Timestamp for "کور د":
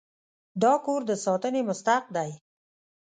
0.85-1.11